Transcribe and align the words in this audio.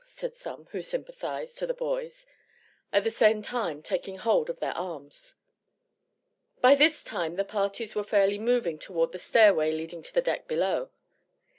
said 0.03 0.35
some, 0.35 0.65
who 0.71 0.81
sympathized, 0.81 1.59
to 1.59 1.67
the 1.67 1.75
boys, 1.75 2.25
at 2.91 3.03
the 3.03 3.11
same 3.11 3.43
time 3.43 3.83
taking 3.83 4.17
hold 4.17 4.49
of 4.49 4.59
their 4.59 4.75
arms. 4.75 5.35
By 6.59 6.73
this 6.73 7.03
time 7.03 7.35
the 7.35 7.45
parties 7.45 7.93
were 7.93 8.03
fairly 8.03 8.39
moving 8.39 8.79
toward 8.79 9.11
the 9.11 9.19
stairway 9.19 9.71
leading 9.71 10.01
to 10.01 10.13
the 10.15 10.23
deck 10.23 10.47
below. 10.47 10.89